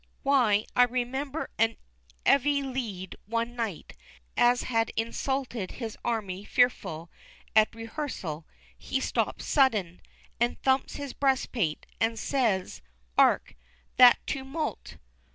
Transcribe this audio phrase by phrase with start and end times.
[0.23, 1.77] Why, I remember a
[2.25, 3.93] 'eavy lead one night,
[4.35, 7.11] as had insulted his army fearful,
[7.55, 10.01] at rehearsal; he stops sudden,
[10.39, 12.81] and thumps his breastplate, and says,
[13.15, 13.53] "'Ark,
[13.97, 14.97] that toomult!"